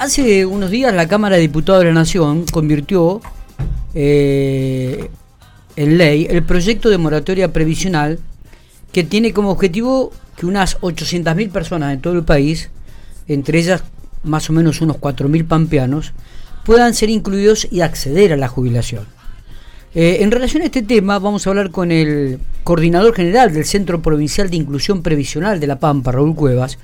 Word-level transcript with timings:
Hace 0.00 0.46
unos 0.46 0.70
días 0.70 0.94
la 0.94 1.08
Cámara 1.08 1.36
de 1.36 1.42
Diputados 1.42 1.82
de 1.82 1.90
la 1.90 1.94
Nación 1.94 2.46
convirtió 2.50 3.20
eh, 3.92 5.10
en 5.76 5.98
ley 5.98 6.26
el 6.30 6.42
proyecto 6.42 6.88
de 6.88 6.96
moratoria 6.96 7.52
previsional 7.52 8.18
que 8.92 9.04
tiene 9.04 9.34
como 9.34 9.50
objetivo 9.50 10.10
que 10.38 10.46
unas 10.46 10.80
800.000 10.80 11.50
personas 11.50 11.92
en 11.92 12.00
todo 12.00 12.14
el 12.14 12.24
país, 12.24 12.70
entre 13.28 13.58
ellas 13.58 13.82
más 14.24 14.48
o 14.48 14.54
menos 14.54 14.80
unos 14.80 14.96
4.000 14.96 15.46
pampeanos, 15.46 16.14
puedan 16.64 16.94
ser 16.94 17.10
incluidos 17.10 17.68
y 17.70 17.82
acceder 17.82 18.32
a 18.32 18.38
la 18.38 18.48
jubilación. 18.48 19.04
Eh, 19.94 20.20
en 20.20 20.30
relación 20.30 20.62
a 20.62 20.66
este 20.66 20.80
tema, 20.80 21.18
vamos 21.18 21.46
a 21.46 21.50
hablar 21.50 21.70
con 21.70 21.92
el 21.92 22.38
coordinador 22.64 23.14
general 23.14 23.52
del 23.52 23.66
Centro 23.66 24.00
Provincial 24.00 24.48
de 24.48 24.56
Inclusión 24.56 25.02
Previsional 25.02 25.60
de 25.60 25.66
La 25.66 25.78
Pampa, 25.78 26.10
Raúl 26.10 26.34
Cuevas, 26.34 26.78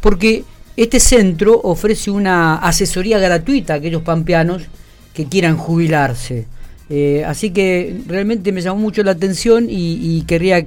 porque 0.00 0.42
este 0.76 1.00
centro 1.00 1.58
ofrece 1.62 2.10
una 2.10 2.56
asesoría 2.56 3.18
gratuita 3.18 3.74
a 3.74 3.76
aquellos 3.76 4.02
pampeanos 4.02 4.66
que 5.14 5.26
quieran 5.26 5.56
jubilarse. 5.56 6.46
Eh, 6.90 7.24
así 7.24 7.50
que 7.50 7.98
realmente 8.06 8.52
me 8.52 8.60
llamó 8.60 8.78
mucho 8.80 9.02
la 9.02 9.12
atención 9.12 9.66
y, 9.68 10.22
querría 10.26 10.66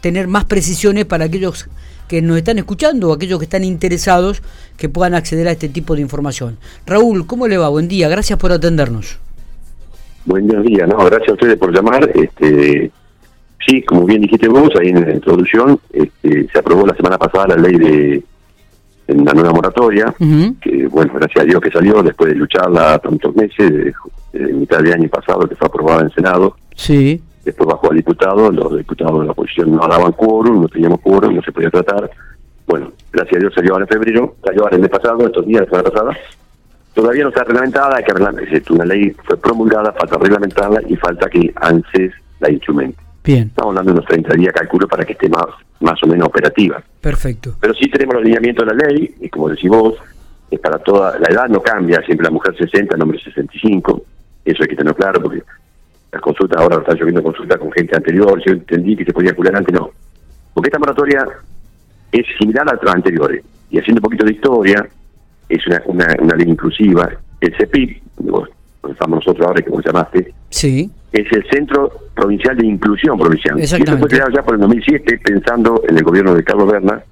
tener 0.00 0.26
más 0.28 0.46
precisiones 0.46 1.04
para 1.04 1.26
aquellos 1.26 1.68
que 2.08 2.22
nos 2.22 2.38
están 2.38 2.58
escuchando 2.58 3.10
o 3.10 3.12
aquellos 3.12 3.38
que 3.38 3.44
están 3.44 3.62
interesados 3.62 4.42
que 4.76 4.88
puedan 4.88 5.14
acceder 5.14 5.46
a 5.46 5.52
este 5.52 5.68
tipo 5.68 5.94
de 5.94 6.00
información. 6.00 6.56
Raúl, 6.86 7.26
¿cómo 7.26 7.46
le 7.46 7.58
va? 7.58 7.68
Buen 7.68 7.86
día, 7.86 8.08
gracias 8.08 8.38
por 8.38 8.50
atendernos. 8.50 9.18
Buen 10.24 10.48
día, 10.48 10.86
no, 10.86 10.96
gracias 11.04 11.28
a 11.28 11.32
ustedes 11.34 11.56
por 11.56 11.72
llamar. 11.72 12.10
Este, 12.14 12.90
sí, 13.64 13.82
como 13.82 14.06
bien 14.06 14.22
dijiste 14.22 14.48
vos 14.48 14.70
ahí 14.80 14.88
en 14.88 15.02
la 15.02 15.12
introducción, 15.12 15.78
este, 15.92 16.48
se 16.50 16.58
aprobó 16.58 16.86
la 16.86 16.96
semana 16.96 17.18
pasada 17.18 17.48
la 17.48 17.56
ley 17.56 17.76
de 17.76 18.24
la 19.14 19.32
nueva 19.32 19.52
moratoria, 19.52 20.14
que 20.60 20.86
bueno, 20.88 21.12
gracias 21.14 21.44
a 21.44 21.46
Dios 21.46 21.60
que 21.60 21.70
salió 21.70 22.02
después 22.02 22.30
de 22.30 22.36
lucharla 22.36 22.98
tantos 22.98 23.34
meses, 23.34 23.94
mitad 24.32 24.80
de 24.80 24.92
año 24.92 25.08
pasado 25.08 25.48
que 25.48 25.56
fue 25.56 25.68
aprobada 25.68 26.02
en 26.02 26.10
Senado. 26.10 26.56
Sí. 26.74 27.20
Después 27.44 27.68
bajó 27.68 27.90
a 27.90 27.94
diputados, 27.94 28.54
los 28.54 28.76
diputados 28.76 29.20
de 29.20 29.26
la 29.26 29.32
oposición 29.32 29.74
no 29.74 29.88
daban 29.88 30.12
quórum, 30.12 30.62
no 30.62 30.68
teníamos 30.68 31.00
quórum, 31.00 31.34
no 31.34 31.42
se 31.42 31.52
podía 31.52 31.70
tratar. 31.70 32.10
Bueno, 32.66 32.92
gracias 33.12 33.36
a 33.36 33.40
Dios 33.40 33.54
salió 33.54 33.72
ahora 33.72 33.84
en 33.84 33.88
febrero, 33.88 34.36
salió 34.44 34.62
ahora 34.62 34.76
el 34.76 34.82
mes 34.82 34.90
pasado, 34.90 35.26
estos 35.26 35.46
días, 35.46 35.62
la 35.62 35.66
semana 35.66 35.90
pasada. 35.90 36.18
Todavía 36.94 37.22
no 37.22 37.30
está 37.30 37.44
reglamentada, 37.44 37.96
hay 37.96 38.04
que 38.04 38.72
una 38.72 38.84
ley 38.84 39.10
fue 39.24 39.36
promulgada, 39.36 39.92
falta 39.92 40.18
reglamentarla 40.18 40.82
y 40.86 40.96
falta 40.96 41.28
que 41.28 41.52
ANSES 41.56 42.12
la 42.40 42.50
instrumente. 42.50 42.98
Bien. 43.22 43.48
Estamos 43.48 43.70
hablando 43.70 43.92
de 43.92 43.98
unos 43.98 44.08
30 44.08 44.34
días, 44.34 44.52
calculo, 44.54 44.88
para 44.88 45.04
que 45.04 45.12
esté 45.12 45.28
más, 45.28 45.46
más 45.80 46.02
o 46.02 46.06
menos 46.06 46.28
operativa. 46.28 46.82
Perfecto. 47.00 47.54
Pero 47.60 47.74
sí 47.74 47.90
tenemos 47.90 48.14
los 48.14 48.24
lineamientos 48.24 48.66
de 48.66 48.74
la 48.74 48.86
ley, 48.86 49.14
y 49.20 49.28
como 49.28 49.48
decís 49.48 49.68
vos, 49.68 49.96
es 50.50 50.58
para 50.58 50.78
toda, 50.78 51.18
la 51.18 51.28
edad 51.28 51.48
no 51.48 51.60
cambia, 51.60 52.02
siempre 52.02 52.24
la 52.24 52.30
mujer 52.30 52.56
60, 52.56 52.96
el 52.96 53.02
hombre 53.02 53.20
65, 53.22 54.02
eso 54.44 54.62
hay 54.62 54.68
que 54.68 54.76
tenerlo 54.76 54.96
claro, 54.96 55.22
porque 55.22 55.42
las 56.12 56.22
consultas, 56.22 56.60
ahora 56.60 56.78
están 56.78 56.96
lloviendo 56.96 57.22
consultas 57.22 57.58
con 57.58 57.70
gente 57.72 57.96
anterior, 57.96 58.42
yo 58.44 58.52
entendí 58.52 58.96
que 58.96 59.04
se 59.04 59.12
podía 59.12 59.34
curar 59.34 59.56
antes, 59.56 59.74
no. 59.74 59.90
Porque 60.52 60.68
esta 60.68 60.78
moratoria 60.78 61.24
es 62.10 62.26
similar 62.38 62.68
a 62.68 62.74
las 62.74 62.94
anteriores, 62.94 63.44
y 63.70 63.78
haciendo 63.78 64.00
un 64.00 64.04
poquito 64.04 64.24
de 64.24 64.32
historia, 64.32 64.88
es 65.48 65.66
una, 65.66 65.82
una, 66.18 66.36
ley 66.36 66.48
inclusiva. 66.48 67.10
El 67.40 67.56
CEPIP, 67.56 68.02
donde 68.18 68.50
estamos 68.90 69.24
nosotros 69.24 69.46
ahora, 69.46 69.62
que 69.62 69.70
vos 69.70 69.84
llamaste, 69.84 70.34
sí. 70.48 70.90
es 71.12 71.32
el 71.32 71.44
Centro 71.50 71.92
Provincial 72.20 72.56
de 72.56 72.66
Inclusión 72.66 73.18
Provincial. 73.18 73.58
Y 73.58 73.62
eso 73.62 73.78
fue 73.98 74.08
creado 74.08 74.30
ya 74.30 74.42
por 74.42 74.54
el 74.54 74.60
2007, 74.60 75.20
pensando 75.24 75.82
en 75.88 75.96
el 75.96 76.04
gobierno 76.04 76.34
de 76.34 76.44
Carlos 76.44 76.70
Berna, 76.70 77.02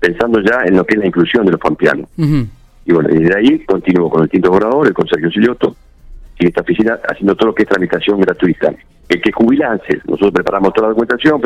pensando 0.00 0.40
ya 0.40 0.62
en 0.64 0.76
lo 0.76 0.84
que 0.84 0.94
es 0.94 1.00
la 1.00 1.06
inclusión 1.06 1.46
de 1.46 1.52
los 1.52 1.60
pampeanos. 1.60 2.08
Y 2.16 2.92
bueno, 2.92 3.08
y 3.10 3.22
de 3.22 3.36
ahí 3.36 3.58
continuó 3.60 4.10
con 4.10 4.22
el 4.24 4.28
quinto 4.28 4.50
gobernador, 4.50 4.88
el 4.88 4.92
Consejo 4.92 5.30
Silioto, 5.30 5.76
y 6.38 6.46
esta 6.46 6.62
oficina 6.62 6.98
haciendo 7.08 7.34
todo 7.36 7.48
lo 7.48 7.54
que 7.54 7.62
es 7.62 7.68
tramitación 7.68 8.20
gratuita. 8.20 8.74
El 9.08 9.20
que 9.20 9.30
jubilanse, 9.32 10.00
nosotros 10.06 10.32
preparamos 10.32 10.72
toda 10.72 10.88
la 10.88 10.94
documentación, 10.94 11.40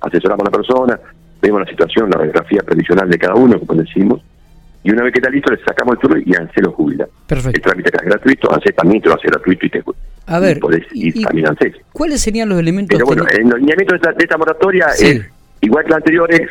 asesoramos 0.00 0.42
a 0.42 0.50
la 0.50 0.56
persona, 0.56 1.00
vemos 1.42 1.60
la 1.60 1.66
situación, 1.66 2.08
la 2.08 2.18
radiografía 2.18 2.62
previsional 2.62 3.10
de 3.10 3.18
cada 3.18 3.34
uno, 3.34 3.58
como 3.58 3.80
decimos, 3.80 4.20
y 4.82 4.90
una 4.90 5.02
vez 5.02 5.12
que 5.12 5.18
está 5.18 5.30
listo 5.30 5.52
le 5.52 5.62
sacamos 5.62 5.94
el 5.94 6.00
turno 6.00 6.22
y 6.24 6.34
ANSE 6.34 6.62
lo 6.62 6.72
jubila. 6.72 7.06
Perfecto. 7.26 7.56
El 7.56 7.62
trámite 7.62 7.90
es 7.94 8.02
gratuito, 8.02 8.52
ANSE 8.52 8.72
también 8.72 9.02
te 9.02 9.08
lo 9.08 9.14
hace 9.14 9.28
gratuito 9.28 9.66
y 9.66 9.70
te 9.70 9.82
A 10.26 10.38
ver, 10.38 10.60
y, 10.92 11.22
también 11.22 11.48
ANSE. 11.48 11.72
¿Cuáles 11.92 12.20
serían 12.20 12.48
los 12.48 12.58
elementos? 12.58 12.96
Pero 12.96 13.06
bueno, 13.06 13.24
en 13.30 13.50
los 13.50 13.58
lineamientos 13.58 14.00
de 14.00 14.24
esta, 14.24 14.38
moratoria 14.38 14.86
es 14.98 15.26
igual 15.60 15.84
que 15.84 15.90
las 15.90 15.98
anteriores, 15.98 16.48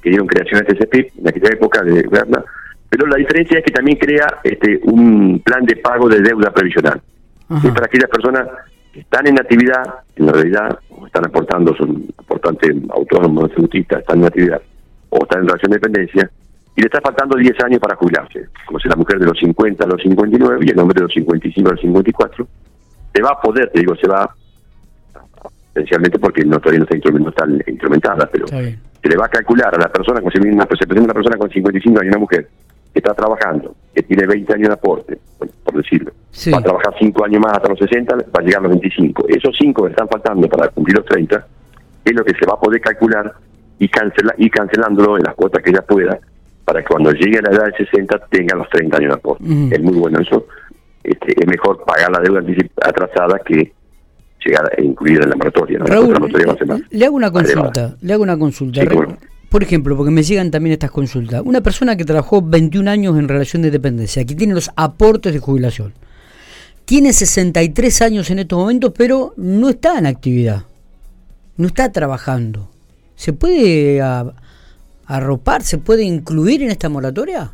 que 0.00 0.10
dieron 0.10 0.26
creación 0.26 0.64
a 0.64 0.72
este 0.72 1.12
en 1.18 1.28
aquella 1.28 1.48
época 1.48 1.82
de 1.82 2.06
Berna, 2.08 2.44
pero 2.88 3.06
la 3.06 3.16
diferencia 3.16 3.58
es 3.58 3.64
que 3.64 3.72
también 3.72 3.98
crea 3.98 4.26
este 4.44 4.78
un 4.84 5.40
plan 5.40 5.64
de 5.64 5.76
pago 5.76 6.08
de 6.08 6.20
deuda 6.20 6.52
previsional. 6.52 7.00
Es 7.64 7.70
para 7.70 7.86
aquellas 7.86 8.08
personas 8.08 8.48
que 8.92 9.00
están 9.00 9.26
en 9.26 9.38
actividad, 9.38 9.82
en 10.16 10.26
la 10.26 10.32
realidad, 10.32 10.78
o 10.90 11.06
están 11.06 11.26
aportando, 11.26 11.74
son 11.74 12.04
aportantes 12.16 12.70
autónomos, 12.90 13.50
autistas, 13.56 14.00
están 14.00 14.20
en 14.20 14.24
actividad, 14.26 14.62
o 15.10 15.22
están 15.22 15.40
en 15.40 15.48
relación 15.48 15.70
de 15.72 15.76
dependencia, 15.78 16.30
y 16.74 16.80
le 16.80 16.86
está 16.86 17.00
faltando 17.00 17.36
10 17.36 17.52
años 17.64 17.80
para 17.80 17.96
jubilarse, 17.96 18.48
como 18.66 18.78
si 18.78 18.88
la 18.88 18.96
mujer 18.96 19.18
de 19.18 19.26
los 19.26 19.38
50 19.38 19.84
a 19.84 19.86
los 19.86 20.00
59 20.00 20.64
y 20.64 20.70
el 20.70 20.78
hombre 20.78 20.94
de 20.94 21.02
los 21.02 21.12
55 21.12 21.68
a 21.68 21.72
los 21.72 21.80
54, 21.80 22.46
se 23.14 23.22
va 23.22 23.30
a 23.30 23.40
poder, 23.40 23.70
te 23.70 23.80
digo, 23.80 23.94
se 23.96 24.08
va, 24.08 24.34
esencialmente 25.74 26.18
porque 26.18 26.44
no 26.44 26.58
todavía 26.58 26.84
no 27.20 27.28
está, 27.28 27.46
instrumentada, 27.70 28.28
pero 28.32 28.46
se 28.46 29.08
le 29.08 29.16
va 29.16 29.26
a 29.26 29.28
calcular 29.28 29.74
a 29.74 29.78
la 29.78 29.88
persona, 29.88 30.20
como 30.20 30.30
si 30.30 30.38
una, 30.38 30.64
se 30.64 30.86
presenta 30.86 31.02
una 31.02 31.14
persona 31.14 31.36
con 31.36 31.50
55 31.50 32.00
años 32.00 32.06
y 32.06 32.08
una 32.08 32.18
mujer 32.18 32.48
que 32.92 32.98
está 32.98 33.12
trabajando, 33.12 33.74
que 33.94 34.02
tiene 34.02 34.26
20 34.26 34.54
años 34.54 34.68
de 34.68 34.74
aporte, 34.74 35.18
por 35.38 35.74
decirlo, 35.74 36.12
va 36.54 36.58
a 36.58 36.62
trabajar 36.62 36.94
5 36.98 37.24
años 37.24 37.40
más 37.42 37.52
hasta 37.52 37.68
los 37.68 37.78
60, 37.78 38.16
va 38.16 38.22
a 38.32 38.42
llegar 38.42 38.60
a 38.60 38.62
los 38.62 38.70
25. 38.70 39.26
Esos 39.28 39.54
5 39.60 39.84
que 39.84 39.90
están 39.90 40.08
faltando 40.08 40.48
para 40.48 40.68
cumplir 40.68 40.96
los 40.96 41.06
30 41.06 41.46
es 42.04 42.14
lo 42.14 42.24
que 42.24 42.34
se 42.34 42.46
va 42.46 42.54
a 42.54 42.60
poder 42.60 42.80
calcular 42.80 43.32
y, 43.78 43.88
cancela, 43.88 44.34
y 44.38 44.48
cancelándolo 44.48 45.18
en 45.18 45.24
las 45.24 45.34
cuotas 45.34 45.62
que 45.62 45.70
ella 45.70 45.82
pueda 45.82 46.18
para 46.64 46.80
que 46.82 46.88
cuando 46.88 47.12
llegue 47.12 47.38
a 47.38 47.42
la 47.42 47.56
edad 47.56 47.66
de 47.66 47.84
60 47.84 48.26
tenga 48.30 48.56
los 48.56 48.68
30 48.70 48.96
años 48.96 49.08
de 49.10 49.14
aporte. 49.14 49.44
Es 49.70 49.80
muy 49.80 49.94
bueno 49.94 50.20
eso. 50.20 50.46
Este, 51.02 51.32
es 51.38 51.46
mejor 51.46 51.84
pagar 51.84 52.10
la 52.12 52.20
deuda 52.20 52.42
atrasada 52.82 53.40
que 53.44 53.72
llegar 54.44 54.70
a 54.76 54.82
incluir 54.82 55.20
en 55.22 55.30
la 55.30 55.36
moratoria. 55.36 55.78
le 55.78 57.04
hago 57.04 57.16
una 57.16 57.30
consulta. 57.30 57.96
Le 58.00 58.12
hago 58.12 58.22
una 58.22 58.38
consulta. 58.38 58.80
Por 59.48 59.62
ejemplo, 59.62 59.96
porque 59.96 60.10
me 60.10 60.22
llegan 60.22 60.50
también 60.50 60.72
estas 60.72 60.90
consultas. 60.90 61.42
Una 61.44 61.60
persona 61.60 61.96
que 61.96 62.04
trabajó 62.04 62.40
21 62.40 62.90
años 62.90 63.18
en 63.18 63.28
relación 63.28 63.60
de 63.62 63.70
dependencia, 63.70 64.24
que 64.24 64.34
tiene 64.34 64.54
los 64.54 64.70
aportes 64.76 65.34
de 65.34 65.40
jubilación, 65.40 65.92
tiene 66.86 67.12
63 67.12 68.02
años 68.02 68.30
en 68.30 68.38
estos 68.38 68.58
momentos, 68.58 68.92
pero 68.96 69.34
no 69.36 69.68
está 69.68 69.98
en 69.98 70.06
actividad, 70.06 70.64
no 71.56 71.66
está 71.66 71.92
trabajando. 71.92 72.70
¿Se 73.14 73.32
puede 73.34 74.00
arropar, 75.12 75.62
se 75.62 75.78
puede 75.78 76.04
incluir 76.04 76.62
en 76.62 76.70
esta 76.70 76.88
moratoria? 76.88 77.52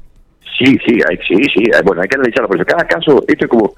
Sí, 0.58 0.78
sí, 0.86 0.98
hay, 1.08 1.18
sí, 1.28 1.42
sí. 1.54 1.64
Bueno, 1.84 2.02
hay 2.02 2.08
que 2.08 2.16
analizarlo. 2.16 2.48
Por 2.48 2.56
eso, 2.56 2.66
cada 2.66 2.86
caso, 2.86 3.24
esto 3.26 3.44
es 3.44 3.50
como, 3.50 3.74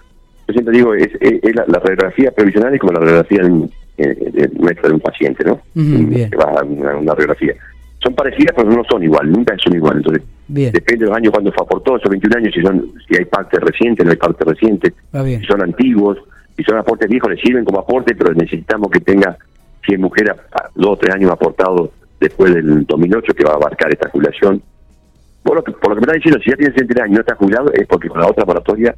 yo 0.48 0.52
siempre 0.52 0.76
digo, 0.76 0.94
es, 0.94 1.10
la, 1.54 1.78
radiografía 1.78 2.30
previsional 2.30 2.74
y 2.74 2.78
como 2.78 2.92
la 2.92 3.00
radiografía 3.00 3.42
nuestra 4.58 4.88
de 4.88 4.94
un 4.94 5.00
paciente, 5.00 5.44
¿no? 5.44 5.60
bien. 5.74 6.30
Que 6.30 6.36
va 6.36 6.60
a 6.60 6.64
una, 6.64 7.12
radiografía. 7.12 7.54
Son 8.02 8.14
parecidas, 8.14 8.54
pero 8.56 8.70
no 8.70 8.82
son 8.84 9.02
igual, 9.02 9.30
nunca 9.30 9.54
son 9.62 9.74
igual. 9.74 9.98
Entonces, 9.98 10.22
depende 10.48 11.04
de 11.04 11.06
los 11.06 11.16
años 11.16 11.32
cuando 11.32 11.52
fue 11.52 11.64
aportó, 11.64 11.96
esos 11.96 12.10
21 12.10 12.38
años, 12.38 12.54
si, 12.54 12.62
son, 12.62 12.92
si 13.06 13.16
hay 13.16 13.24
parte 13.26 13.58
reciente, 13.60 14.04
no 14.04 14.10
hay 14.10 14.16
parte 14.16 14.44
reciente, 14.44 14.94
si 15.12 15.44
son 15.44 15.62
antiguos, 15.62 16.18
si 16.56 16.64
son 16.64 16.78
aportes 16.78 17.08
viejos, 17.08 17.30
le 17.30 17.36
sirven 17.36 17.64
como 17.64 17.80
aporte, 17.80 18.14
pero 18.14 18.32
necesitamos 18.32 18.90
que 18.90 19.00
tenga, 19.00 19.36
si 19.86 19.94
es 19.94 20.00
mujer, 20.00 20.30
a, 20.30 20.70
dos 20.74 20.92
o 20.92 20.96
tres 20.96 21.14
años 21.14 21.30
aportado 21.30 21.92
después 22.20 22.54
del 22.54 22.84
2008 22.86 23.34
que 23.34 23.44
va 23.44 23.52
a 23.52 23.56
abarcar 23.56 23.90
esta 23.90 24.08
jubilación. 24.10 24.62
Por 25.42 25.56
lo 25.56 25.64
que, 25.64 25.72
por 25.72 25.90
lo 25.90 25.94
que 25.96 26.00
me 26.00 26.04
está 26.04 26.12
diciendo, 26.12 26.38
si 26.44 26.50
ya 26.50 26.56
tiene 26.56 26.72
60 26.74 27.02
años 27.02 27.12
y 27.12 27.14
no 27.14 27.20
está 27.20 27.34
jubilado, 27.34 27.72
es 27.72 27.86
porque 27.86 28.08
con 28.08 28.20
la 28.20 28.28
otra 28.28 28.44
moratoria 28.44 28.94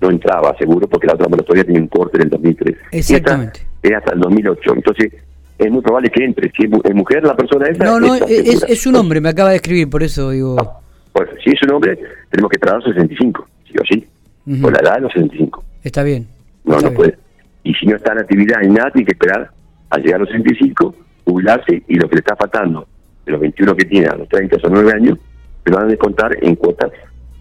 no 0.00 0.10
entraba, 0.10 0.54
seguro, 0.58 0.86
porque 0.86 1.06
la 1.06 1.14
otra 1.14 1.28
moratoria 1.28 1.64
tiene 1.64 1.80
un 1.80 1.88
corte 1.88 2.18
en 2.18 2.24
el 2.24 2.30
2003. 2.30 2.76
Exactamente. 2.92 3.60
es 3.82 3.92
hasta 3.92 4.12
el 4.12 4.20
2008. 4.20 4.74
Entonces, 4.76 5.12
es 5.58 5.70
muy 5.70 5.80
probable 5.80 6.10
que 6.10 6.24
entre. 6.24 6.50
Si 6.50 6.64
es 6.64 6.94
mujer 6.94 7.24
la 7.24 7.34
persona 7.34 7.66
esa. 7.66 7.84
No, 7.84 7.98
no, 7.98 8.14
es, 8.14 8.62
es, 8.62 8.86
un 8.86 8.96
hombre, 8.96 9.20
me 9.20 9.30
acaba 9.30 9.50
de 9.50 9.56
escribir, 9.56 9.88
por 9.88 10.02
eso 10.02 10.30
digo. 10.30 10.56
pues 11.12 11.28
si 11.42 11.50
es 11.50 11.62
un 11.62 11.72
hombre, 11.72 11.98
tenemos 12.30 12.50
que 12.50 12.58
los 12.66 12.84
65, 12.84 13.48
sí 13.66 13.74
o 13.78 13.84
sí. 13.84 14.06
Por 14.60 14.72
la 14.72 14.80
edad 14.80 14.94
de 14.96 15.00
los 15.02 15.12
65. 15.12 15.64
Está 15.84 16.02
bien. 16.02 16.26
No, 16.64 16.80
no 16.80 16.90
puede. 16.92 17.16
Y 17.62 17.74
si 17.74 17.86
no 17.86 17.96
está 17.96 18.12
en 18.12 18.20
actividad 18.20 18.60
ni 18.62 18.68
nada, 18.68 18.90
tiene 18.90 19.06
que 19.06 19.12
esperar 19.12 19.50
a 19.90 19.98
llegar 19.98 20.16
a 20.16 20.18
los 20.20 20.28
65 20.28 20.94
jubilarse 21.24 21.82
y 21.86 21.94
lo 21.96 22.08
que 22.08 22.16
le 22.16 22.20
está 22.20 22.36
faltando 22.36 22.86
de 23.24 23.32
los 23.32 23.40
21 23.40 23.76
que 23.76 23.84
tiene 23.84 24.06
a 24.06 24.16
los 24.16 24.28
30 24.28 24.56
o 24.62 24.68
9 24.70 24.92
años, 24.92 25.18
se 25.64 25.72
van 25.72 25.84
a 25.84 25.86
descontar 25.86 26.36
en 26.40 26.56
cuotas 26.56 26.90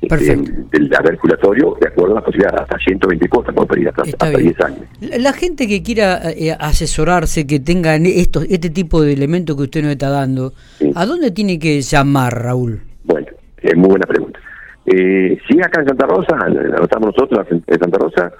este, 0.02 0.38
del 0.72 0.96
haber 0.96 1.18
curatorio 1.18 1.76
de 1.80 1.88
acuerdo 1.88 2.14
a 2.14 2.16
la 2.16 2.26
posibilidad 2.26 2.62
hasta 2.62 2.78
120 2.78 3.28
cuotas 3.28 3.54
por 3.54 3.68
pedir 3.68 3.90
hasta, 3.90 4.04
10 4.30 4.62
años. 4.62 4.80
La 5.20 5.34
gente 5.34 5.68
que 5.68 5.84
quiera 5.84 6.32
eh, 6.32 6.56
asesorarse, 6.58 7.46
que 7.46 7.60
tenga 7.60 7.96
estos, 7.96 8.46
este 8.50 8.70
tipo 8.70 9.02
de 9.02 9.14
elementos 9.14 9.56
que 9.58 9.64
usted 9.64 9.82
nos 9.82 9.92
está 9.92 10.10
dando, 10.10 10.54
¿a 10.96 11.06
dónde 11.06 11.32
tiene 11.32 11.60
que 11.60 11.82
llamar, 11.82 12.34
Raúl? 12.34 12.82
Bueno, 13.04 13.28
es 13.62 13.76
muy 13.76 13.90
buena 13.90 14.06
pregunta. 14.06 14.40
Eh, 14.86 15.38
sí, 15.48 15.60
acá 15.62 15.82
en 15.82 15.88
Santa 15.90 16.08
Rosa, 16.08 16.38
anotamos 16.46 17.14
nosotros 17.16 17.46
en 17.52 17.80
Santa 17.80 17.98
Rosa, 17.98 18.32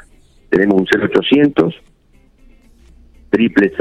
tenemos 0.50 0.82
un 0.82 0.88
0800 0.88 1.76
triple 3.30 3.72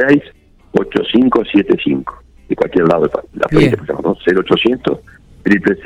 8575 0.73 2.23
de 2.49 2.57
cualquier 2.57 2.89
lado 2.89 3.03
de 3.05 3.11
la 3.35 3.47
provincia, 3.49 3.79
¿no? 4.03 4.17
0800 4.27 4.99
triple 5.43 5.77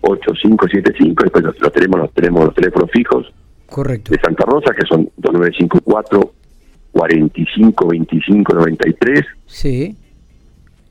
8575 0.00 1.24
después 1.24 1.44
los, 1.44 1.72
tenemos 1.72 2.00
los 2.00 2.12
tenemos 2.12 2.44
los 2.44 2.54
teléfonos 2.54 2.90
fijos. 2.90 3.32
Correcto. 3.66 4.12
De 4.12 4.20
Santa 4.20 4.44
Rosa 4.46 4.72
que 4.74 4.86
son 4.86 5.10
2954 5.16 6.32
45 6.92 7.88
25 7.88 8.54
93 8.54 9.24
sí. 9.46 9.96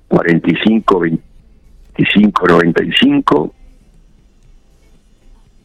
45 0.08 1.00
25 1.00 2.48
95 2.48 3.54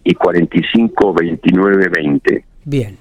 y 0.04 0.14
45 0.14 1.14
29 1.14 1.88
20 1.88 2.44
bien. 2.64 2.98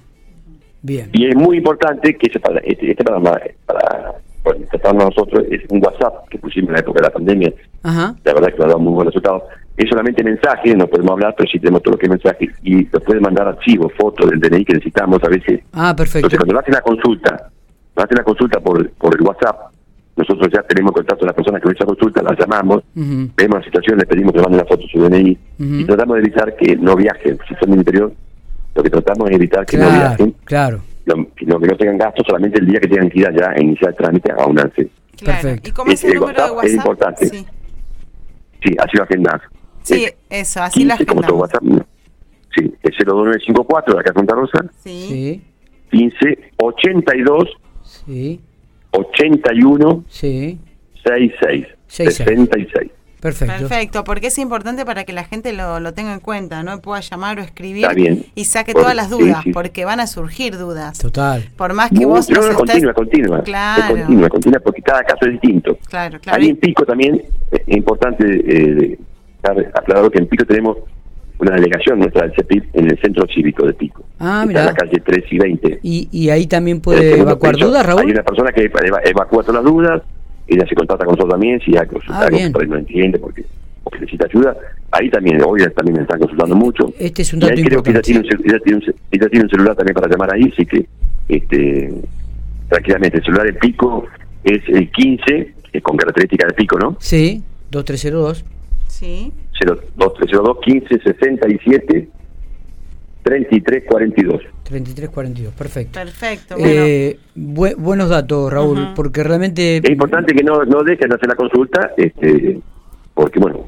Bien. 0.84 1.10
Y 1.12 1.28
es 1.28 1.36
muy 1.36 1.58
importante 1.58 2.16
que 2.16 2.40
para 2.40 2.58
este, 2.58 2.90
este 2.90 3.04
para, 3.04 3.20
para 3.20 4.14
para 4.42 4.92
nosotros 4.92 5.44
es 5.50 5.62
un 5.68 5.82
WhatsApp 5.84 6.28
que 6.28 6.38
pusimos 6.38 6.68
en 6.68 6.74
la 6.74 6.80
época 6.80 7.00
de 7.00 7.06
la 7.06 7.12
pandemia 7.12 7.52
Ajá. 7.82 8.14
la 8.24 8.34
verdad 8.34 8.48
que 8.48 8.56
nos 8.56 8.64
ha 8.64 8.68
dado 8.68 8.80
muy 8.80 8.92
buenos 8.92 9.14
resultados 9.14 9.42
es 9.76 9.88
solamente 9.88 10.22
mensaje, 10.22 10.76
no 10.76 10.86
podemos 10.86 11.12
hablar, 11.12 11.34
pero 11.36 11.48
sí 11.50 11.58
tenemos 11.58 11.82
todo 11.82 11.92
lo 11.92 11.98
que 11.98 12.06
es 12.06 12.10
mensaje 12.10 12.50
y 12.62 12.84
nos 12.92 13.02
puede 13.02 13.20
mandar 13.20 13.48
archivos, 13.48 13.92
fotos 13.98 14.30
del 14.30 14.38
DNI 14.38 14.64
que 14.64 14.74
necesitamos 14.74 15.18
a 15.24 15.28
veces. 15.28 15.60
Ah, 15.72 15.94
perfecto. 15.96 16.26
Entonces, 16.26 16.38
cuando 16.40 16.60
hacen 16.60 16.74
la 16.74 16.80
consulta, 16.82 17.50
hacen 17.96 18.16
la 18.16 18.24
consulta 18.24 18.60
por, 18.60 18.90
por 18.90 19.14
el 19.18 19.26
WhatsApp, 19.26 19.72
nosotros 20.14 20.48
ya 20.52 20.62
tenemos 20.62 20.92
contacto 20.92 21.20
con 21.20 21.26
las 21.26 21.34
personas 21.34 21.62
que 21.62 21.68
ven 21.68 21.76
esa 21.76 21.86
consulta, 21.86 22.22
las 22.22 22.38
llamamos, 22.38 22.82
vemos 22.94 23.58
la 23.58 23.64
situación, 23.64 23.98
les 23.98 24.06
pedimos 24.06 24.32
que 24.34 24.40
manden 24.40 24.58
la 24.58 24.66
foto 24.66 24.82
de 24.82 24.88
su 24.88 25.00
DNI 25.00 25.38
y 25.58 25.84
tratamos 25.84 26.16
de 26.16 26.20
evitar 26.20 26.54
que 26.56 26.76
no 26.76 26.94
viajen. 26.94 27.38
Si 27.48 27.54
son 27.54 27.70
del 27.70 27.78
interior, 27.78 28.12
lo 28.74 28.82
que 28.82 28.90
tratamos 28.90 29.30
es 29.30 29.36
evitar 29.36 29.64
que 29.64 29.78
no 29.78 29.88
viajen. 29.90 30.34
Claro. 30.44 30.80
Lo, 31.04 31.28
que 31.32 31.46
no 31.46 31.58
tengan 31.76 31.98
gastos 31.98 32.24
solamente 32.26 32.60
el 32.60 32.66
día 32.66 32.80
que 32.80 32.88
tengan 32.88 33.10
que 33.10 33.18
ir 33.18 33.26
allá 33.26 33.50
a 33.50 33.60
iniciar 33.60 33.90
el 33.90 33.96
trámite 33.96 34.32
a 34.32 34.46
un 34.46 34.54
Claro. 34.54 34.72
Perfecto. 35.16 35.68
¿Y 35.68 35.72
cómo 35.72 35.92
es, 35.92 36.04
el, 36.04 36.14
número 36.14 36.44
de 36.44 36.50
WhatsApp? 36.50 36.64
Es 36.64 36.74
importante. 36.74 37.26
Sí, 37.26 37.46
sí 38.62 38.76
así 38.78 38.96
lo 38.96 39.02
agendas. 39.02 39.40
Sí, 39.82 40.06
eso, 40.30 40.62
así 40.62 40.84
la 40.84 40.96
como 40.98 41.22
todo 41.22 41.36
WhatsApp. 41.36 41.62
Sí, 42.56 42.74
es 42.82 42.96
02954 43.04 43.94
de 43.94 44.00
acá 44.00 44.12
Santa 44.14 44.34
Rosa. 44.34 44.64
Sí. 44.78 45.42
15 45.90 46.52
82 46.56 47.48
sí. 47.82 48.40
81 48.92 50.04
sí. 50.08 50.58
66 51.04 51.66
66. 51.86 52.91
Perfecto. 53.22 53.54
Perfecto, 53.56 54.02
porque 54.02 54.26
es 54.26 54.38
importante 54.38 54.84
para 54.84 55.04
que 55.04 55.12
la 55.12 55.22
gente 55.22 55.52
lo, 55.52 55.78
lo 55.78 55.94
tenga 55.94 56.12
en 56.12 56.18
cuenta, 56.18 56.64
¿no? 56.64 56.80
Pueda 56.80 56.98
llamar 56.98 57.38
o 57.38 57.42
escribir 57.42 57.86
y 58.34 58.44
saque 58.46 58.74
todas 58.74 58.96
las 58.96 59.10
dudas, 59.10 59.44
porque 59.52 59.84
van 59.84 60.00
a 60.00 60.08
surgir 60.08 60.58
dudas. 60.58 60.98
Total. 60.98 61.48
Por 61.56 61.72
más 61.72 61.90
que 61.90 62.04
vos 62.04 62.28
no, 62.28 62.42
no, 62.50 62.54
continua, 62.56 62.92
continua. 62.92 63.42
Claro. 63.44 63.94
continua, 63.94 64.28
continua, 64.28 64.58
porque 64.58 64.82
cada 64.82 65.04
caso 65.04 65.26
es 65.26 65.32
distinto. 65.40 65.78
Claro, 65.88 66.18
claro. 66.18 66.42
Ahí 66.42 66.48
en 66.48 66.56
Pico 66.56 66.84
también 66.84 67.22
es 67.52 67.60
importante 67.68 68.24
eh, 68.26 68.98
aclarado 69.72 70.10
que 70.10 70.18
en 70.18 70.26
Pico 70.26 70.44
tenemos 70.44 70.78
una 71.38 71.54
delegación 71.54 72.00
nuestra 72.00 72.22
del 72.22 72.34
CEPIP 72.34 72.74
en 72.74 72.90
el 72.90 73.00
centro 73.00 73.24
cívico 73.32 73.64
de 73.64 73.74
Pico. 73.74 74.02
Ah, 74.18 74.44
mira. 74.44 74.60
En 74.62 74.66
la 74.66 74.74
calle 74.74 75.00
3 75.00 75.24
y 75.30 75.38
20. 75.38 75.80
¿Y, 75.84 76.08
y 76.10 76.30
ahí 76.30 76.48
también 76.48 76.80
puede 76.80 77.20
evacuar 77.20 77.56
dudas, 77.56 77.86
Raúl? 77.86 78.00
Hay 78.00 78.10
una 78.10 78.24
persona 78.24 78.50
que 78.50 78.68
evacúa 79.04 79.44
todas 79.44 79.62
las 79.62 79.72
dudas, 79.72 80.02
ella 80.46 80.66
se 80.66 80.74
contacta 80.74 81.04
con 81.04 81.14
nosotros 81.14 81.30
también, 81.30 81.60
si 81.60 81.76
hay 81.76 81.86
consulta, 81.86 82.26
ah, 82.26 82.50
por 82.52 82.68
no 82.68 82.78
entiende, 82.78 83.18
porque, 83.18 83.44
porque, 83.82 84.00
necesita 84.00 84.26
ayuda. 84.26 84.56
Ahí 84.90 85.08
también, 85.10 85.40
hoy 85.44 85.60
también 85.74 85.96
me 85.96 86.02
están 86.02 86.18
consultando 86.18 86.54
mucho. 86.54 86.92
Este 86.98 87.22
es 87.22 87.32
un 87.32 87.40
dato 87.40 87.54
y 87.54 87.58
ahí 87.58 87.64
creo 87.64 87.82
que 87.82 87.90
ella 87.90 88.02
tiene, 88.02 88.20
un, 88.20 88.26
ella, 88.26 88.58
tiene 88.58 88.78
un, 88.78 88.94
ella 89.10 89.28
tiene 89.28 89.44
un 89.44 89.50
celular 89.50 89.76
también 89.76 89.94
para 89.94 90.08
llamar 90.08 90.34
ahí, 90.34 90.50
así 90.52 90.66
que 90.66 90.86
este 91.28 91.94
tranquilamente, 92.68 93.18
el 93.18 93.24
celular 93.24 93.46
de 93.46 93.52
Pico 93.54 94.06
es 94.44 94.62
el 94.68 94.90
15, 94.90 95.54
con 95.82 95.96
características 95.96 96.48
de 96.48 96.54
Pico, 96.54 96.78
¿no? 96.78 96.96
Sí, 97.00 97.42
2302. 97.70 98.44
Sí. 98.88 99.32
2302 99.96 100.58
15 100.60 100.98
67 101.02 102.08
33 103.22 103.84
42. 103.86 104.42
33 104.72 105.10
42, 105.10 105.54
perfecto. 105.54 106.00
Perfecto. 106.00 106.56
Eh, 106.58 107.18
buenos 107.34 108.08
datos, 108.08 108.52
Raúl, 108.52 108.88
porque 108.96 109.22
realmente. 109.22 109.76
Es 109.76 109.90
importante 109.90 110.34
que 110.34 110.42
no, 110.42 110.64
no 110.64 110.82
dejen 110.82 111.08
de 111.08 111.14
hacer 111.14 111.28
la 111.28 111.36
consulta, 111.36 111.92
este 111.96 112.60
porque, 113.14 113.38
bueno, 113.38 113.66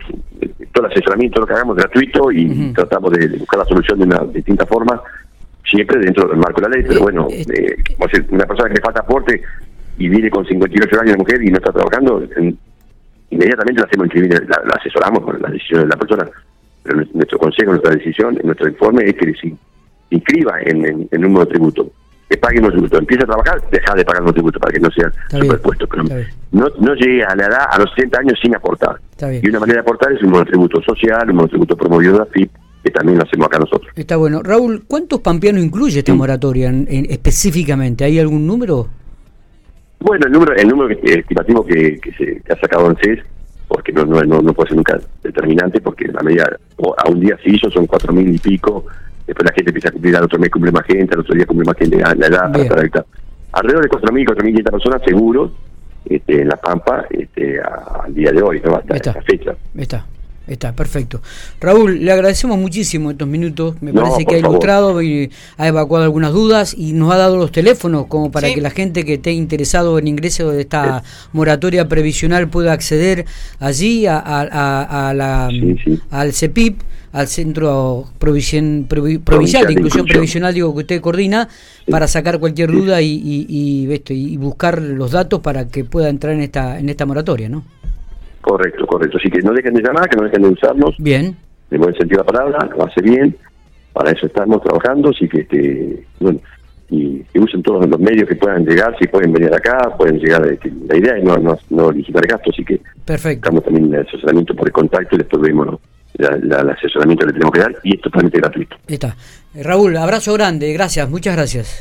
todo 0.73 0.87
el 0.87 0.93
asesoramiento 0.93 1.41
lo 1.41 1.47
que 1.47 1.53
hagamos 1.53 1.77
es 1.77 1.85
gratuito 1.85 2.33
y 2.33 2.73
tratamos 2.73 3.13
de, 3.13 3.29
buscar 3.39 3.59
la 3.59 3.67
solución 3.67 3.99
de 3.99 4.05
una 4.07 4.25
distinta 4.33 4.67
forma, 4.67 5.01
siempre 5.65 5.99
dentro 5.99 6.29
del 6.29 6.39
marco 6.39 6.61
de 6.61 6.69
la 6.69 6.77
ley, 6.77 6.85
pero 6.87 7.01
eh, 7.01 7.03
bueno, 7.03 7.29
eh, 7.31 7.45
eh 7.49 8.25
una 8.31 8.47
persona 8.47 8.69
que 8.69 8.75
le 8.77 8.81
falta 8.81 9.01
aporte 9.01 9.43
y 9.99 10.09
viene 10.09 10.31
con 10.31 10.47
58 10.47 11.01
años 11.01 11.13
de 11.13 11.19
mujer 11.19 11.43
y 11.43 11.51
no 11.51 11.59
está 11.59 11.73
trabajando, 11.73 12.23
inmediatamente 13.31 13.81
la 13.81 13.87
hacemos 13.87 14.07
inscribir, 14.07 14.49
la, 14.49 14.57
asesoramos 14.79 15.23
con 15.23 15.41
la 15.41 15.51
decisión 15.51 15.83
de 15.83 15.89
la 15.89 15.97
persona, 15.97 16.29
pero 16.83 17.05
nuestro 17.13 17.39
consejo, 17.39 17.71
nuestra 17.73 17.95
decisión, 17.95 18.39
nuestro 18.43 18.69
informe 18.69 19.05
es 19.05 19.15
que 19.15 19.35
se 19.35 19.55
inscriba 20.11 20.61
en, 20.63 21.09
el 21.11 21.21
número 21.21 21.45
de 21.45 21.53
tributo, 21.53 21.91
que 22.29 22.37
pague 22.37 22.61
un 22.61 22.71
tributo, 22.71 22.99
empieza 22.99 23.25
a 23.25 23.27
trabajar, 23.27 23.63
deja 23.71 23.95
de 23.95 24.05
pagar 24.05 24.23
un 24.23 24.33
tributo 24.33 24.59
para 24.59 24.73
que 24.73 24.81
no 24.81 24.91
sea 24.91 25.13
superpuesto, 25.29 25.87
pero 25.87 26.05
no, 26.53 26.67
no 26.79 26.95
llegue 26.95 27.25
a 27.25 27.35
la 27.37 27.47
edad, 27.47 27.67
a 27.71 27.79
los 27.79 27.91
60 27.95 28.21
años 28.21 28.39
sin 28.41 28.55
aportar. 28.55 28.97
Y 29.43 29.49
una 29.49 29.61
manera 29.61 29.81
de 29.81 29.81
aportar 29.81 30.13
es 30.13 30.23
un 30.23 30.31
monotributo 30.31 30.81
social, 30.83 31.29
un 31.31 31.37
monotributo 31.37 31.77
promovido 31.77 32.13
de 32.15 32.19
la 32.21 32.27
FIP, 32.27 32.51
que 32.85 32.91
también 32.91 33.19
lo 33.19 33.25
hacemos 33.25 33.47
acá 33.47 33.59
nosotros. 33.59 33.91
Está 33.97 34.17
bueno. 34.17 34.43
Raúl, 34.43 34.85
¿cuántos 34.87 35.21
pampeanos 35.21 35.65
incluye 35.65 36.01
esta 36.01 36.15
moratoria 36.15 36.73
específicamente? 36.89 38.05
¿Hay 38.05 38.19
algún 38.19 38.47
número? 38.47 38.89
Bueno, 40.01 40.27
el 40.27 40.33
número, 40.33 40.55
el 40.55 40.69
número 40.69 40.95
estimativo 41.03 41.65
que, 41.65 41.99
que, 41.99 42.13
se, 42.13 42.53
ha 42.53 42.57
sacado 42.61 42.91
en 42.91 42.97
CES, 42.97 43.21
porque 43.69 43.91
no, 43.91 44.05
no, 44.05 44.23
no, 44.23 44.53
puede 44.53 44.69
ser 44.69 44.77
nunca 44.77 45.01
determinante, 45.23 45.81
porque 45.81 46.11
a 46.15 46.23
medida, 46.23 46.59
a 46.99 47.09
un 47.09 47.21
día 47.21 47.39
sí, 47.43 47.59
son 47.73 47.87
cuatro 47.87 48.13
mil 48.13 48.35
y 48.35 48.39
pico, 48.39 48.85
después 49.27 49.45
la 49.45 49.53
gente 49.55 49.71
empieza 49.71 49.89
a 49.89 49.93
cumplir, 49.93 50.17
al 50.17 50.25
otro 50.25 50.39
mes 50.39 50.51
cumple 50.51 50.73
más 50.73 50.85
gente, 50.85 51.15
al 51.15 51.21
otro 51.21 51.35
día 51.35 51.47
cumple 51.47 51.67
más 51.67 51.77
gente 51.77 51.99
la 51.99 52.27
edad, 52.27 52.53
para 52.69 53.05
Alrededor 53.53 53.85
de 53.85 53.89
cuatro 53.89 54.13
mil, 54.13 54.27
cuatro 54.27 54.45
mil 54.45 54.65
personas 54.65 55.03
seguros 55.05 55.53
este, 56.05 56.43
en 56.43 56.49
La 56.49 56.57
Pampa 56.57 57.05
este, 57.11 57.61
al 57.61 58.13
día 58.13 58.33
de 58.33 58.43
hoy, 58.43 58.61
¿no? 58.65 58.77
hasta 58.77 58.97
esta 58.97 59.23
fecha. 59.23 59.55
Está. 59.77 60.05
Está, 60.47 60.75
perfecto. 60.75 61.23
Raúl, 61.59 62.05
le 62.05 62.13
agradecemos 62.13 62.59
muchísimo 62.59 63.11
estos 63.11 63.27
minutos. 63.27 63.81
Me 63.81 63.95
parece 63.95 64.27
que 64.27 64.35
ha 64.35 64.39
ilustrado 64.39 65.01
y 65.01 65.31
ha 65.57 65.69
evacuado 65.69 66.05
algunas 66.05 66.33
dudas 66.35 66.75
y 66.77 66.93
nos 66.93 67.15
ha 67.15 67.17
dado 67.17 67.39
los 67.39 67.51
teléfonos 67.51 68.07
como 68.09 68.31
para 68.31 68.53
que 68.53 68.61
la 68.61 68.69
gente 68.69 69.07
que 69.07 69.15
esté 69.15 69.33
interesado 69.33 69.99
en 69.99 70.07
ingreso 70.07 70.51
de 70.51 70.61
esta 70.61 71.03
moratoria 71.33 71.89
previsional 71.89 72.49
pueda 72.49 72.75
acceder 72.75 73.25
allí 73.59 74.07
a, 74.07 74.19
a, 74.19 75.15
la, 75.15 75.49
al 76.11 76.33
CEPIP, 76.35 76.79
al 77.15 77.29
Centro 77.29 78.07
Provision, 78.19 78.87
Provincial 78.89 79.67
de 79.67 79.73
Inclusión 79.73 80.05
Previsional, 80.05 80.53
digo 80.53 80.75
que 80.75 80.81
usted 80.81 81.01
coordina, 81.01 81.49
para 81.89 82.09
sacar 82.09 82.41
cualquier 82.41 82.73
duda 82.73 83.01
y, 83.01 83.07
y, 83.07 83.47
y, 83.49 84.03
y 84.13 84.37
buscar 84.37 84.83
los 84.83 85.13
datos 85.13 85.39
para 85.39 85.69
que 85.69 85.85
pueda 85.85 86.09
entrar 86.09 86.35
en 86.35 86.41
esta, 86.41 86.77
en 86.77 86.89
esta 86.89 87.07
moratoria, 87.07 87.49
¿no? 87.49 87.63
Correcto, 88.41 88.85
correcto. 88.85 89.19
Así 89.19 89.31
que 89.31 89.41
no 89.43 89.53
dejen 89.53 89.75
de 89.75 89.83
llamar, 89.83 90.09
que 90.09 90.17
no 90.17 90.25
dejen 90.25 90.43
de 90.43 90.49
usarnos. 90.49 90.97
Bien. 90.99 91.37
De 91.71 91.79
buen 91.79 91.95
sentido 91.95 92.25
la 92.27 92.33
palabra, 92.33 92.69
lo 92.77 92.85
hace 92.85 93.01
bien. 93.01 93.37
Para 93.93 94.11
eso 94.11 94.27
estamos 94.27 94.61
trabajando, 94.61 95.11
así 95.11 95.29
que, 95.29 95.43
este, 95.43 96.05
bueno, 96.19 96.41
y 96.91 97.21
que 97.33 97.39
usen 97.39 97.63
todos 97.63 97.89
los 97.89 98.01
medios 98.01 98.29
que 98.29 98.35
puedan 98.35 98.67
llegar, 98.67 98.97
si 98.99 99.07
pueden 99.07 99.33
venir 99.33 99.55
acá, 99.55 99.79
pueden 99.97 100.19
llegar. 100.19 100.45
Este, 100.53 100.73
la 100.89 100.97
idea 100.97 101.17
es 101.17 101.23
no, 101.23 101.37
no, 101.37 101.57
no 101.71 101.93
licitar 101.93 102.27
gastos, 102.27 102.55
así 102.55 102.65
que 102.65 102.81
Perfecto. 103.05 103.47
estamos 103.47 103.63
también 103.63 103.87
en 103.87 103.95
el 103.95 104.01
asesoramiento 104.01 104.53
por 104.57 104.67
el 104.67 104.73
contacto 104.73 105.15
y 105.15 105.19
después 105.19 105.41
vemos 105.41 105.79
el 106.19 106.71
asesoramiento 106.71 107.27
que 107.27 107.27
le 107.27 107.33
tenemos 107.33 107.53
que 107.53 107.61
dar 107.61 107.75
y 107.83 107.95
es 107.95 108.01
totalmente 108.01 108.39
gratuito. 108.39 108.77
Está. 108.87 109.17
Eh, 109.55 109.63
Raúl, 109.63 109.97
abrazo 109.97 110.33
grande, 110.35 110.73
gracias, 110.73 111.09
muchas 111.09 111.37
gracias. 111.37 111.81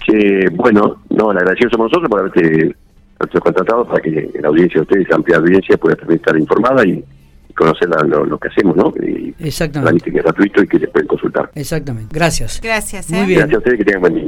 Bueno, 0.54 1.04
no, 1.10 1.34
la 1.34 1.42
agradecido 1.42 1.70
somos 1.72 1.92
nosotros 1.92 2.10
por 2.10 2.20
haberte 2.20 2.76
nuestros 3.20 3.44
contratados 3.44 3.88
para 3.88 4.02
que 4.02 4.30
la 4.42 4.48
audiencia 4.48 4.80
de 4.80 4.82
ustedes, 4.82 5.12
amplia 5.12 5.38
audiencia, 5.38 5.78
pueda 5.78 5.96
también 5.96 6.20
estar 6.20 6.38
informada 6.38 6.86
y, 6.86 7.04
conocer 7.56 7.88
lo, 8.08 8.40
que 8.40 8.48
hacemos, 8.48 8.76
¿no? 8.76 8.92
Y 9.02 9.34
Exactamente. 9.40 10.12
que 10.12 10.18
es 10.18 10.24
gratuito 10.24 10.64
y 10.64 10.68
que 10.68 10.80
se 10.80 10.88
pueden 10.88 11.08
consultar. 11.08 11.52
Exactamente. 11.54 12.10
Gracias. 12.12 12.60
Gracias. 12.62 13.12
Muy 13.12 13.20
¿eh? 13.20 13.26
bien. 13.26 13.40
Gracias 13.40 13.56
a 13.56 13.58
ustedes 13.60 13.78
que 13.78 13.86
tengan 13.86 14.02
buen 14.02 14.16
día. 14.16 14.24